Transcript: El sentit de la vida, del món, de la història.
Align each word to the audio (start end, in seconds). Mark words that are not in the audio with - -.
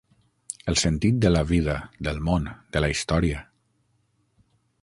El 0.71 0.77
sentit 0.83 1.19
de 1.25 1.31
la 1.33 1.43
vida, 1.51 1.75
del 2.09 2.19
món, 2.31 2.49
de 2.77 2.85
la 2.87 2.93
història. 2.97 3.45